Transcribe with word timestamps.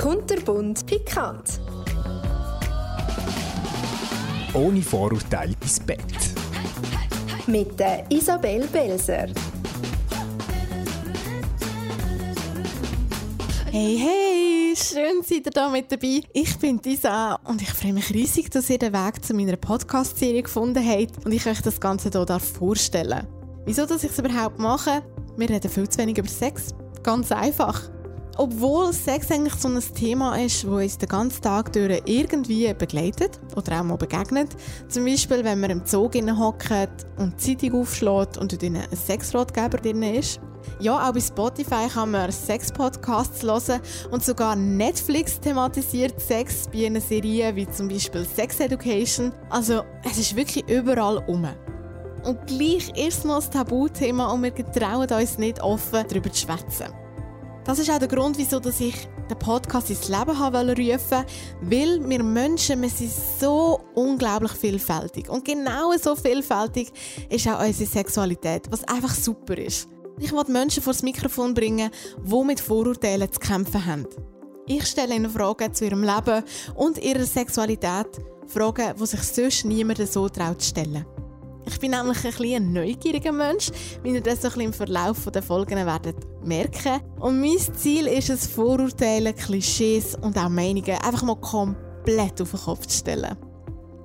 Kunterbunt 0.00 0.86
pikant. 0.86 1.60
Ohne 4.54 4.80
Vorurteile 4.80 5.54
ins 5.60 5.78
Bett. 5.78 6.00
Mit 7.46 7.78
der 7.78 8.10
Isabel 8.10 8.66
Belser. 8.68 9.26
Hey, 13.70 13.98
hey, 13.98 14.74
schön 14.74 15.22
seid 15.22 15.44
ihr 15.44 15.52
da 15.52 15.68
mit 15.68 15.92
dabei. 15.92 16.22
Ich 16.32 16.58
bin 16.58 16.80
Lisa 16.82 17.34
und 17.44 17.60
ich 17.60 17.70
freue 17.70 17.92
mich 17.92 18.08
riesig, 18.08 18.50
dass 18.50 18.70
ihr 18.70 18.78
den 18.78 18.94
Weg 18.94 19.22
zu 19.22 19.34
meiner 19.34 19.56
Podcast-Serie 19.56 20.44
gefunden 20.44 20.82
habt 20.82 21.26
und 21.26 21.32
ich 21.32 21.46
euch 21.46 21.60
das 21.60 21.78
Ganze 21.78 22.10
hier 22.10 22.40
vorstellen 22.40 23.26
Wieso, 23.66 23.84
dass 23.84 24.02
ich 24.02 24.12
es 24.12 24.18
überhaupt 24.18 24.58
mache? 24.58 25.02
Wir 25.36 25.50
reden 25.50 25.70
viel 25.70 25.90
zu 25.90 25.98
wenig 25.98 26.16
über 26.16 26.26
Sex. 26.26 26.74
Ganz 27.02 27.30
einfach. 27.30 27.90
Obwohl 28.42 28.90
Sex 28.94 29.30
eigentlich 29.30 29.52
so 29.52 29.68
ein 29.68 29.78
Thema 29.94 30.34
ist, 30.36 30.64
das 30.64 30.70
uns 30.70 30.96
den 30.96 31.10
ganzen 31.10 31.42
Tag 31.42 31.74
durch 31.74 32.00
irgendwie 32.06 32.72
begleitet 32.72 33.38
oder 33.54 33.78
auch 33.78 33.84
mal 33.84 33.98
begegnet. 33.98 34.56
Zum 34.88 35.04
Beispiel, 35.04 35.44
wenn 35.44 35.60
man 35.60 35.68
im 35.68 35.84
Zug 35.84 36.14
hockt 36.14 37.06
und 37.18 37.34
die 37.34 37.58
Zeitung 37.58 37.82
aufschlägt 37.82 38.38
und 38.38 38.50
dort 38.50 38.62
ein 38.62 38.82
Sexratgeber 38.92 39.76
drin 39.76 40.02
ist. 40.02 40.40
Ja, 40.78 41.06
auch 41.06 41.12
bei 41.12 41.20
Spotify 41.20 41.86
kann 41.92 42.12
man 42.12 42.32
Sex-Podcasts 42.32 43.42
hören 43.42 43.82
und 44.10 44.24
sogar 44.24 44.56
Netflix 44.56 45.38
thematisiert 45.38 46.18
Sex 46.18 46.66
bei 46.72 46.86
einer 46.86 47.02
Serie 47.02 47.54
wie 47.54 47.68
zum 47.68 47.88
Beispiel 47.88 48.24
Sex 48.24 48.58
Education. 48.58 49.32
Also, 49.50 49.82
es 50.10 50.16
ist 50.16 50.34
wirklich 50.34 50.66
überall 50.66 51.22
um. 51.26 51.46
Und 52.24 52.46
gleich 52.46 52.88
ist 52.96 53.18
es 53.18 53.24
noch 53.24 53.44
ein 53.44 53.50
Tabuthema 53.50 54.32
und 54.32 54.42
wir 54.42 54.50
getrauen 54.50 55.10
uns 55.10 55.36
nicht 55.36 55.62
offen, 55.62 56.06
darüber 56.08 56.32
zu 56.32 56.46
schwätzen. 56.46 56.86
Das 57.64 57.78
ist 57.78 57.90
auch 57.90 57.98
der 57.98 58.08
Grund, 58.08 58.38
wieso 58.38 58.58
ich 58.58 59.08
den 59.30 59.38
Podcast 59.38 59.90
ins 59.90 60.08
Leben 60.08 60.38
haben 60.38 60.70
rufen 60.70 61.24
weil 61.60 62.08
wir 62.08 62.22
Menschen, 62.22 62.80
wir 62.82 62.88
sind 62.88 63.12
so 63.38 63.80
unglaublich 63.94 64.52
vielfältig. 64.52 65.28
Und 65.28 65.44
genau 65.44 65.92
so 65.96 66.16
vielfältig 66.16 66.90
ist 67.28 67.46
auch 67.46 67.60
unsere 67.64 67.88
Sexualität, 67.90 68.66
was 68.70 68.84
einfach 68.84 69.14
super 69.14 69.58
ist. 69.58 69.88
Ich 70.18 70.32
will 70.32 70.44
Menschen 70.48 70.82
vor 70.82 70.92
das 70.92 71.02
Mikrofon 71.02 71.54
bringen, 71.54 71.90
die 72.24 72.44
mit 72.44 72.60
Vorurteilen 72.60 73.30
zu 73.30 73.40
kämpfen 73.40 73.86
haben. 73.86 74.06
Ich 74.66 74.86
stelle 74.86 75.14
ihnen 75.14 75.30
Fragen 75.30 75.72
zu 75.74 75.84
ihrem 75.84 76.02
Leben 76.02 76.44
und 76.74 76.98
ihrer 76.98 77.24
Sexualität, 77.24 78.06
Fragen, 78.46 78.94
die 78.98 79.06
sich 79.06 79.22
sonst 79.22 79.64
niemand 79.64 80.06
so 80.10 80.28
traut 80.28 80.60
zu 80.60 80.68
stellen. 80.68 81.06
Ich 81.70 81.78
bin 81.78 81.92
nämlich 81.92 82.24
ein, 82.24 82.32
bisschen 82.32 82.72
neugieriger 82.72 83.32
Mensch, 83.32 83.70
wie 84.02 84.10
ihr 84.10 84.20
das 84.20 84.42
so 84.42 84.48
ein 84.48 84.60
im 84.60 84.72
Verlauf 84.72 85.30
der 85.30 85.42
Folgen 85.42 85.86
werdet 85.86 86.16
merken. 86.44 87.00
Und 87.20 87.40
mein 87.40 87.58
Ziel 87.58 88.08
ist 88.08 88.28
es, 88.28 88.46
Vorurteile, 88.46 89.32
Klischees 89.32 90.16
und 90.16 90.36
auch 90.36 90.48
Meinungen 90.48 90.98
einfach 90.98 91.22
mal 91.22 91.36
komplett 91.36 92.40
auf 92.40 92.50
den 92.50 92.60
Kopf 92.60 92.86
zu 92.86 92.98
stellen. 92.98 93.36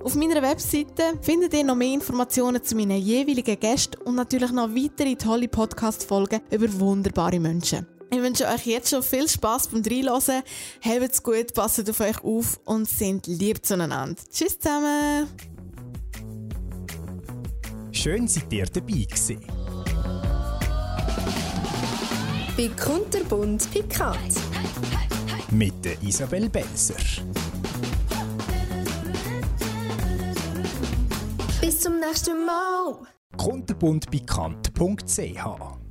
Auf 0.04 0.14
meiner 0.14 0.40
Webseite 0.40 1.18
findet 1.20 1.52
ihr 1.54 1.64
noch 1.64 1.74
mehr 1.74 1.92
Informationen 1.94 2.62
zu 2.62 2.76
meinen 2.76 3.00
jeweiligen 3.00 3.58
Gästen 3.58 4.00
und 4.02 4.14
natürlich 4.14 4.52
noch 4.52 4.68
weitere 4.68 5.16
tolle 5.16 5.48
Podcast-Folgen 5.48 6.42
über 6.52 6.72
wunderbare 6.78 7.40
Menschen. 7.40 7.88
Ich 8.12 8.22
wünsche 8.22 8.46
euch 8.46 8.66
jetzt 8.66 8.90
schon 8.90 9.02
viel 9.02 9.28
Spaß 9.28 9.68
beim 9.68 9.82
Reinhören. 9.82 10.44
Habt's 10.84 11.22
gut, 11.22 11.52
passt 11.54 11.90
auf 11.90 12.00
euch 12.00 12.22
auf 12.22 12.60
und 12.64 12.88
sind 12.88 13.26
lieb 13.26 13.66
zueinander. 13.66 14.14
Tschüss 14.30 14.60
zusammen! 14.60 15.26
Schön, 18.06 18.28
seid 18.28 18.52
ihr 18.52 18.66
dabei 18.66 19.02
gewesen. 19.02 19.40
Bei 22.56 22.70
Kunterbunt 22.80 23.68
pikant. 23.72 24.40
Mit 25.50 25.84
der 25.84 26.00
Isabel 26.04 26.48
Belser. 26.48 26.94
Bis 31.60 31.80
zum 31.80 31.98
nächsten 31.98 32.46
Mal. 32.46 32.94
kunterbundbekannt.ch 33.36 35.85